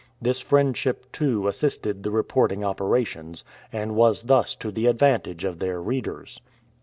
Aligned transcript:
This 0.19 0.41
friendship 0.41 1.11
too 1.11 1.47
assisted 1.47 2.01
the 2.01 2.09
reporting 2.09 2.63
operations, 2.63 3.43
and 3.71 3.93
was 3.93 4.23
thus 4.23 4.55
to 4.55 4.71
the 4.71 4.87
advantage 4.87 5.45
of 5.45 5.59
their 5.59 5.79
readers. 5.79 6.41